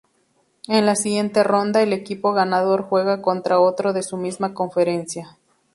[0.67, 5.37] En la siguiente ronda, el equipo ganador juega contra otro de su misma conferencia.